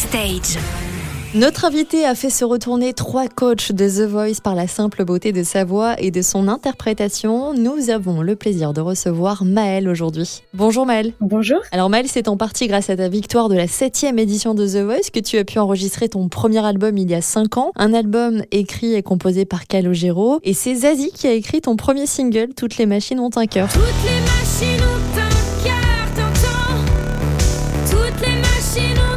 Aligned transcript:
Backstage. 0.00 0.58
Notre 1.34 1.66
invité 1.66 2.06
a 2.06 2.14
fait 2.14 2.30
se 2.30 2.44
retourner 2.44 2.94
trois 2.94 3.28
coachs 3.28 3.70
de 3.72 3.86
The 3.86 4.08
Voice 4.08 4.40
par 4.42 4.54
la 4.54 4.66
simple 4.66 5.04
beauté 5.04 5.32
de 5.32 5.42
sa 5.42 5.64
voix 5.64 5.94
et 6.00 6.10
de 6.10 6.22
son 6.22 6.48
interprétation. 6.48 7.52
Nous 7.54 7.90
avons 7.90 8.22
le 8.22 8.34
plaisir 8.34 8.72
de 8.72 8.80
recevoir 8.80 9.44
Maëlle 9.44 9.88
aujourd'hui. 9.88 10.42
Bonjour 10.54 10.86
Maëlle. 10.86 11.12
Bonjour. 11.20 11.58
Alors 11.70 11.90
Maëlle, 11.90 12.08
c'est 12.08 12.28
en 12.28 12.36
partie 12.36 12.66
grâce 12.66 12.88
à 12.88 12.96
ta 12.96 13.08
victoire 13.08 13.48
de 13.48 13.56
la 13.56 13.66
septième 13.66 14.18
édition 14.18 14.54
de 14.54 14.66
The 14.66 14.84
Voice 14.84 15.10
que 15.12 15.20
tu 15.20 15.36
as 15.36 15.44
pu 15.44 15.58
enregistrer 15.58 16.08
ton 16.08 16.28
premier 16.28 16.64
album 16.64 16.96
il 16.96 17.10
y 17.10 17.14
a 17.14 17.20
cinq 17.20 17.58
ans. 17.58 17.72
Un 17.76 17.92
album 17.92 18.42
écrit 18.52 18.94
et 18.94 19.02
composé 19.02 19.44
par 19.44 19.66
Calogero. 19.66 20.40
Et 20.44 20.54
c'est 20.54 20.76
Zazie 20.76 21.12
qui 21.12 21.26
a 21.26 21.32
écrit 21.32 21.60
ton 21.60 21.76
premier 21.76 22.06
single, 22.06 22.54
Toutes 22.56 22.78
les 22.78 22.86
machines 22.86 23.20
ont 23.20 23.30
un 23.36 23.46
cœur. 23.46 23.68
Toutes 23.70 23.82
les 24.04 24.20
machines 24.20 24.82
ont 24.82 25.20
un 25.20 25.64
cœur, 25.64 26.14
t'entends? 26.16 26.80
Toutes 27.90 28.20
les 28.26 28.36
machines 28.36 28.98
ont 28.98 29.02
un 29.02 29.04
cœur 29.04 29.06
dedans. 29.06 29.09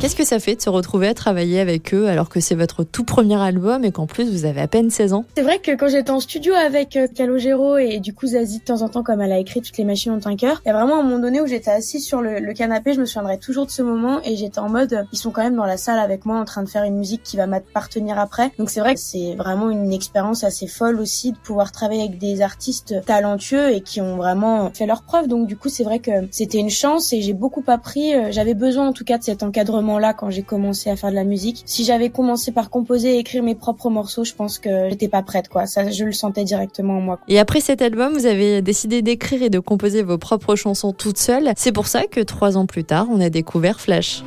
Qu'est-ce 0.00 0.16
que 0.16 0.24
ça 0.24 0.40
fait 0.40 0.54
de 0.56 0.62
se 0.62 0.70
retrouver 0.70 1.08
à 1.08 1.12
travailler 1.12 1.60
avec 1.60 1.92
eux 1.92 2.08
alors 2.08 2.30
que 2.30 2.40
c'est 2.40 2.54
votre 2.54 2.84
tout 2.84 3.04
premier 3.04 3.38
album 3.38 3.84
et 3.84 3.92
qu'en 3.92 4.06
plus 4.06 4.30
vous 4.30 4.46
avez 4.46 4.62
à 4.62 4.66
peine 4.66 4.88
16 4.88 5.12
ans? 5.12 5.26
C'est 5.36 5.42
vrai 5.42 5.58
que 5.58 5.72
quand 5.76 5.88
j'étais 5.88 6.10
en 6.10 6.20
studio 6.20 6.54
avec 6.54 6.96
euh, 6.96 7.06
Calogero 7.06 7.76
et 7.76 8.00
du 8.00 8.14
coup 8.14 8.28
Zazie 8.28 8.60
de 8.60 8.64
temps 8.64 8.80
en 8.80 8.88
temps 8.88 9.02
comme 9.02 9.20
elle 9.20 9.30
a 9.30 9.38
écrit 9.38 9.60
toutes 9.60 9.76
les 9.76 9.84
machines 9.84 10.12
ont 10.12 10.20
un 10.26 10.36
cœur, 10.36 10.62
il 10.64 10.68
y 10.68 10.70
a 10.70 10.74
vraiment 10.74 11.00
un 11.00 11.02
moment 11.02 11.18
donné 11.18 11.42
où 11.42 11.46
j'étais 11.46 11.70
assise 11.70 12.02
sur 12.02 12.22
le, 12.22 12.38
le 12.38 12.54
canapé, 12.54 12.94
je 12.94 13.00
me 13.00 13.04
souviendrai 13.04 13.36
toujours 13.36 13.66
de 13.66 13.70
ce 13.70 13.82
moment 13.82 14.22
et 14.24 14.36
j'étais 14.36 14.58
en 14.58 14.70
mode 14.70 15.04
ils 15.12 15.18
sont 15.18 15.32
quand 15.32 15.42
même 15.42 15.56
dans 15.56 15.66
la 15.66 15.76
salle 15.76 15.98
avec 15.98 16.24
moi 16.24 16.38
en 16.38 16.46
train 16.46 16.62
de 16.62 16.70
faire 16.70 16.84
une 16.84 16.96
musique 16.96 17.22
qui 17.22 17.36
va 17.36 17.46
m'appartenir 17.46 18.18
après. 18.18 18.52
Donc 18.58 18.70
c'est 18.70 18.80
vrai 18.80 18.94
que 18.94 19.00
c'est 19.00 19.34
vraiment 19.34 19.68
une 19.68 19.92
expérience 19.92 20.44
assez 20.44 20.66
folle 20.66 20.98
aussi 20.98 21.32
de 21.32 21.36
pouvoir 21.36 21.72
travailler 21.72 22.04
avec 22.04 22.16
des 22.16 22.40
artistes 22.40 23.04
talentueux 23.04 23.70
et 23.74 23.82
qui 23.82 24.00
ont 24.00 24.16
vraiment 24.16 24.70
fait 24.72 24.86
leur 24.86 25.02
preuve. 25.02 25.28
Donc 25.28 25.46
du 25.46 25.58
coup 25.58 25.68
c'est 25.68 25.84
vrai 25.84 25.98
que 25.98 26.10
c'était 26.30 26.58
une 26.58 26.70
chance 26.70 27.12
et 27.12 27.20
j'ai 27.20 27.34
beaucoup 27.34 27.62
appris. 27.66 28.14
Euh, 28.14 28.28
J'avais 28.30 28.54
besoin 28.54 28.88
en 28.88 28.92
tout 28.94 29.04
cas 29.04 29.18
de 29.18 29.24
cet 29.24 29.42
encadrement 29.42 29.90
là 30.00 30.14
quand 30.14 30.30
j'ai 30.30 30.42
commencé 30.42 30.90
à 30.90 30.96
faire 30.96 31.10
de 31.10 31.14
la 31.14 31.24
musique. 31.24 31.62
Si 31.66 31.84
j'avais 31.84 32.10
commencé 32.10 32.50
par 32.52 32.70
composer 32.70 33.16
et 33.16 33.18
écrire 33.18 33.42
mes 33.42 33.54
propres 33.54 33.90
morceaux, 33.90 34.24
je 34.24 34.34
pense 34.34 34.58
que 34.58 34.88
j'étais 34.90 35.08
pas 35.08 35.22
prête 35.22 35.48
quoi. 35.48 35.66
Ça 35.66 35.90
je 35.90 36.04
le 36.04 36.12
sentais 36.12 36.44
directement 36.44 36.98
en 36.98 37.00
moi. 37.00 37.18
Et 37.28 37.38
après 37.38 37.60
cet 37.60 37.82
album, 37.82 38.12
vous 38.14 38.26
avez 38.26 38.62
décidé 38.62 39.02
d'écrire 39.02 39.42
et 39.42 39.50
de 39.50 39.58
composer 39.58 40.02
vos 40.02 40.18
propres 40.18 40.56
chansons 40.56 40.92
toutes 40.92 41.18
seules. 41.18 41.52
C'est 41.56 41.72
pour 41.72 41.86
ça 41.86 42.06
que 42.06 42.20
trois 42.20 42.56
ans 42.56 42.66
plus 42.66 42.84
tard, 42.84 43.06
on 43.10 43.20
a 43.20 43.30
découvert 43.30 43.80
Flash. 43.80 44.22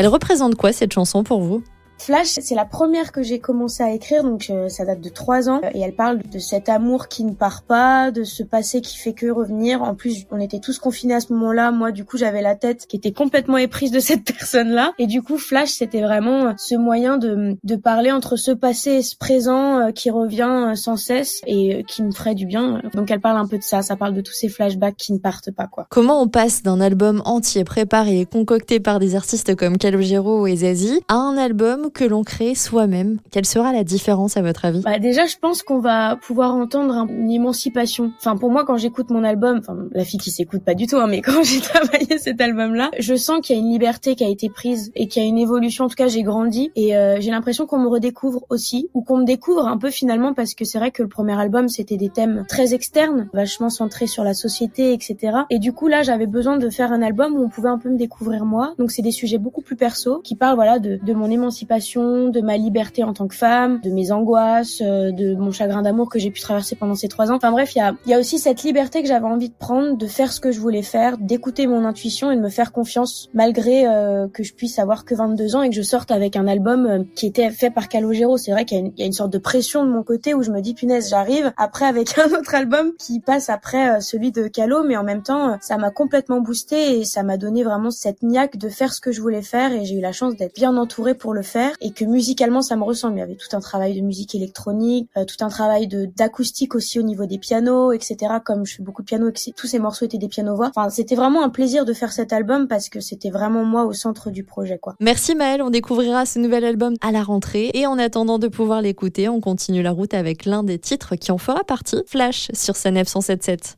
Elle 0.00 0.08
représente 0.08 0.54
quoi 0.54 0.72
cette 0.72 0.94
chanson 0.94 1.24
pour 1.24 1.42
vous? 1.42 1.62
Flash, 2.10 2.40
c'est 2.40 2.56
la 2.56 2.64
première 2.64 3.12
que 3.12 3.22
j'ai 3.22 3.38
commencé 3.38 3.84
à 3.84 3.92
écrire, 3.92 4.24
donc 4.24 4.48
euh, 4.50 4.68
ça 4.68 4.84
date 4.84 5.00
de 5.00 5.10
trois 5.10 5.48
ans, 5.48 5.60
et 5.72 5.78
elle 5.78 5.94
parle 5.94 6.18
de 6.18 6.40
cet 6.40 6.68
amour 6.68 7.06
qui 7.06 7.22
ne 7.22 7.34
part 7.34 7.62
pas, 7.62 8.10
de 8.10 8.24
ce 8.24 8.42
passé 8.42 8.80
qui 8.80 8.98
fait 8.98 9.12
que 9.12 9.30
revenir. 9.30 9.80
En 9.82 9.94
plus, 9.94 10.26
on 10.32 10.40
était 10.40 10.58
tous 10.58 10.80
confinés 10.80 11.14
à 11.14 11.20
ce 11.20 11.32
moment-là. 11.32 11.70
Moi, 11.70 11.92
du 11.92 12.04
coup, 12.04 12.16
j'avais 12.16 12.42
la 12.42 12.56
tête 12.56 12.88
qui 12.88 12.96
était 12.96 13.12
complètement 13.12 13.58
éprise 13.58 13.92
de 13.92 14.00
cette 14.00 14.24
personne-là, 14.24 14.92
et 14.98 15.06
du 15.06 15.22
coup, 15.22 15.38
Flash, 15.38 15.68
c'était 15.68 16.00
vraiment 16.00 16.46
euh, 16.46 16.52
ce 16.58 16.74
moyen 16.74 17.16
de 17.16 17.56
de 17.62 17.76
parler 17.76 18.10
entre 18.10 18.34
ce 18.34 18.50
passé 18.50 18.90
et 18.90 19.02
ce 19.02 19.16
présent 19.16 19.78
euh, 19.78 19.92
qui 19.92 20.10
revient 20.10 20.72
sans 20.74 20.96
cesse 20.96 21.40
et 21.46 21.84
qui 21.86 22.02
me 22.02 22.10
ferait 22.10 22.34
du 22.34 22.44
bien. 22.44 22.82
Donc, 22.92 23.12
elle 23.12 23.20
parle 23.20 23.36
un 23.36 23.46
peu 23.46 23.58
de 23.58 23.62
ça. 23.62 23.82
Ça 23.82 23.94
parle 23.94 24.14
de 24.14 24.20
tous 24.20 24.32
ces 24.32 24.48
flashbacks 24.48 24.96
qui 24.96 25.12
ne 25.12 25.18
partent 25.18 25.52
pas, 25.52 25.68
quoi. 25.68 25.86
Comment 25.90 26.20
on 26.20 26.26
passe 26.26 26.64
d'un 26.64 26.80
album 26.80 27.22
entier 27.24 27.62
préparé 27.62 28.18
et 28.18 28.26
concocté 28.26 28.80
par 28.80 28.98
des 28.98 29.14
artistes 29.14 29.54
comme 29.54 29.78
Calogero 29.78 30.48
et 30.48 30.56
Zazie 30.56 31.02
à 31.06 31.14
un 31.14 31.36
album 31.36 31.92
l'on 32.04 32.22
crée 32.24 32.54
soi-même 32.54 33.18
Quelle 33.30 33.46
sera 33.46 33.72
la 33.72 33.84
différence 33.84 34.36
à 34.36 34.42
votre 34.42 34.64
avis? 34.64 34.80
Bah 34.82 34.98
déjà, 34.98 35.26
je 35.26 35.36
pense 35.40 35.62
qu'on 35.62 35.80
va 35.80 36.16
pouvoir 36.16 36.54
entendre 36.54 36.94
un- 36.94 37.06
une 37.08 37.30
émancipation. 37.30 38.12
Enfin, 38.18 38.36
pour 38.36 38.50
moi, 38.50 38.64
quand 38.64 38.76
j'écoute 38.76 39.10
mon 39.10 39.24
album, 39.24 39.58
enfin, 39.58 39.76
la 39.92 40.04
fille 40.04 40.20
qui 40.20 40.30
s'écoute 40.30 40.62
pas 40.64 40.74
du 40.74 40.86
tout, 40.86 40.96
hein, 40.96 41.06
mais 41.08 41.20
quand 41.22 41.42
j'ai 41.42 41.60
travaillé 41.60 42.18
cet 42.18 42.40
album-là, 42.40 42.90
je 42.98 43.14
sens 43.14 43.40
qu'il 43.42 43.56
y 43.56 43.58
a 43.58 43.62
une 43.62 43.70
liberté 43.70 44.14
qui 44.14 44.24
a 44.24 44.28
été 44.28 44.48
prise 44.48 44.90
et 44.94 45.08
qu'il 45.08 45.22
y 45.22 45.26
a 45.26 45.28
une 45.28 45.38
évolution. 45.38 45.84
En 45.84 45.88
tout 45.88 45.94
cas, 45.96 46.08
j'ai 46.08 46.22
grandi 46.22 46.70
et 46.76 46.96
euh, 46.96 47.16
j'ai 47.20 47.30
l'impression 47.30 47.66
qu'on 47.66 47.78
me 47.78 47.88
redécouvre 47.88 48.44
aussi 48.50 48.88
ou 48.94 49.02
qu'on 49.02 49.18
me 49.18 49.24
découvre 49.24 49.66
un 49.66 49.78
peu 49.78 49.90
finalement 49.90 50.34
parce 50.34 50.54
que 50.54 50.64
c'est 50.64 50.78
vrai 50.78 50.90
que 50.90 51.02
le 51.02 51.08
premier 51.08 51.38
album, 51.38 51.68
c'était 51.68 51.96
des 51.96 52.08
thèmes 52.10 52.44
très 52.48 52.74
externes, 52.74 53.28
vachement 53.32 53.70
centrés 53.70 54.06
sur 54.06 54.24
la 54.24 54.34
société, 54.34 54.92
etc. 54.92 55.16
Et 55.50 55.58
du 55.58 55.72
coup, 55.72 55.88
là, 55.88 56.02
j'avais 56.02 56.26
besoin 56.26 56.56
de 56.58 56.68
faire 56.70 56.92
un 56.92 57.02
album 57.02 57.34
où 57.34 57.42
on 57.44 57.48
pouvait 57.48 57.68
un 57.68 57.78
peu 57.78 57.90
me 57.90 57.96
découvrir 57.98 58.44
moi. 58.44 58.74
Donc, 58.78 58.90
c'est 58.90 59.02
des 59.02 59.10
sujets 59.12 59.38
beaucoup 59.38 59.60
plus 59.62 59.76
perso 59.76 60.20
qui 60.22 60.34
parlent, 60.36 60.54
voilà, 60.56 60.78
de 60.78 61.12
mon 61.14 61.30
émancipation, 61.30 61.70
de 61.80 62.40
ma 62.40 62.56
liberté 62.56 63.04
en 63.04 63.12
tant 63.12 63.26
que 63.26 63.34
femme, 63.34 63.80
de 63.82 63.90
mes 63.90 64.12
angoisses, 64.12 64.82
euh, 64.82 65.10
de 65.12 65.34
mon 65.34 65.50
chagrin 65.50 65.82
d'amour 65.82 66.08
que 66.08 66.18
j'ai 66.18 66.30
pu 66.30 66.40
traverser 66.40 66.76
pendant 66.76 66.94
ces 66.94 67.08
trois 67.08 67.30
ans. 67.30 67.36
Enfin 67.36 67.50
bref, 67.50 67.74
il 67.74 67.94
y 68.06 68.14
a, 68.14 68.18
aussi 68.18 68.38
cette 68.38 68.62
liberté 68.62 69.02
que 69.02 69.08
j'avais 69.08 69.26
envie 69.26 69.48
de 69.48 69.54
prendre, 69.54 69.96
de 69.96 70.06
faire 70.06 70.32
ce 70.32 70.40
que 70.40 70.52
je 70.52 70.60
voulais 70.60 70.82
faire, 70.82 71.16
d'écouter 71.18 71.66
mon 71.66 71.84
intuition 71.84 72.30
et 72.30 72.36
de 72.36 72.40
me 72.40 72.48
faire 72.48 72.72
confiance 72.72 73.28
malgré 73.34 73.86
euh, 73.86 74.28
que 74.28 74.42
je 74.42 74.52
puisse 74.52 74.78
avoir 74.78 75.04
que 75.04 75.14
22 75.14 75.56
ans 75.56 75.62
et 75.62 75.70
que 75.70 75.74
je 75.74 75.82
sorte 75.82 76.10
avec 76.10 76.36
un 76.36 76.46
album 76.46 76.86
euh, 76.86 77.02
qui 77.14 77.26
était 77.26 77.50
fait 77.50 77.70
par 77.70 77.88
Calogero. 77.88 78.36
C'est 78.36 78.52
vrai 78.52 78.64
qu'il 78.64 78.92
y, 78.96 79.02
a 79.02 79.06
une- 79.06 79.12
sorte 79.12 79.32
de 79.32 79.38
pression 79.38 79.84
de 79.84 79.90
mon 79.90 80.02
côté 80.02 80.34
où 80.34 80.42
je 80.42 80.50
me 80.50 80.60
dis 80.60 80.74
punaise, 80.74 81.10
j'arrive 81.10 81.52
après 81.56 81.86
avec 81.86 82.16
un 82.18 82.30
autre 82.38 82.54
album 82.54 82.92
qui 82.98 83.20
passe 83.20 83.48
après 83.48 84.00
celui 84.00 84.30
de 84.32 84.46
Calo, 84.46 84.84
mais 84.84 84.96
en 84.96 85.02
même 85.04 85.22
temps, 85.22 85.56
ça 85.60 85.76
m'a 85.78 85.90
complètement 85.90 86.40
boosté 86.40 87.00
et 87.00 87.04
ça 87.04 87.22
m'a 87.22 87.36
donné 87.36 87.64
vraiment 87.64 87.90
cette 87.90 88.22
niaque 88.22 88.56
de 88.56 88.68
faire 88.68 88.92
ce 88.92 89.00
que 89.00 89.12
je 89.12 89.20
voulais 89.20 89.42
faire 89.42 89.72
et 89.72 89.84
j'ai 89.84 89.96
eu 89.96 90.00
la 90.00 90.12
chance 90.12 90.36
d'être 90.36 90.54
bien 90.54 90.76
entourée 90.76 91.14
pour 91.14 91.34
le 91.34 91.42
faire 91.42 91.69
et 91.80 91.92
que 91.92 92.04
musicalement 92.04 92.62
ça 92.62 92.76
me 92.76 92.82
ressemble. 92.84 93.16
Il 93.16 93.20
y 93.20 93.22
avait 93.22 93.36
tout 93.36 93.54
un 93.56 93.60
travail 93.60 93.94
de 94.00 94.04
musique 94.04 94.34
électronique, 94.34 95.08
euh, 95.16 95.24
tout 95.24 95.42
un 95.44 95.48
travail 95.48 95.88
d'acoustique 96.16 96.74
aussi 96.74 96.98
au 96.98 97.02
niveau 97.02 97.26
des 97.26 97.38
pianos, 97.38 97.92
etc. 97.92 98.16
Comme 98.44 98.66
je 98.66 98.76
fais 98.76 98.82
beaucoup 98.82 99.02
de 99.02 99.06
piano 99.06 99.28
et 99.28 99.32
que 99.32 99.40
c'est- 99.40 99.52
tous 99.52 99.66
ces 99.66 99.78
morceaux 99.78 100.04
étaient 100.04 100.18
des 100.18 100.28
pianos 100.28 100.56
voix. 100.56 100.70
Enfin, 100.74 100.90
c'était 100.90 101.14
vraiment 101.14 101.42
un 101.42 101.48
plaisir 101.48 101.84
de 101.84 101.92
faire 101.92 102.12
cet 102.12 102.32
album 102.32 102.68
parce 102.68 102.88
que 102.88 103.00
c'était 103.00 103.30
vraiment 103.30 103.64
moi 103.64 103.84
au 103.84 103.92
centre 103.92 104.30
du 104.30 104.44
projet, 104.44 104.78
quoi. 104.78 104.94
Merci 105.00 105.34
Maëlle, 105.34 105.62
on 105.62 105.70
découvrira 105.70 106.26
ce 106.26 106.38
nouvel 106.38 106.64
album 106.64 106.94
à 107.00 107.12
la 107.12 107.22
rentrée 107.22 107.70
et 107.74 107.86
en 107.86 107.98
attendant 107.98 108.38
de 108.38 108.48
pouvoir 108.48 108.82
l'écouter, 108.82 109.28
on 109.28 109.40
continue 109.40 109.82
la 109.82 109.90
route 109.92 110.14
avec 110.14 110.44
l'un 110.44 110.62
des 110.62 110.78
titres 110.78 111.16
qui 111.16 111.32
en 111.32 111.38
fera 111.38 111.64
partie, 111.64 112.02
Flash 112.06 112.48
sur 112.54 112.76
sa 112.76 112.90
977. 112.90 113.76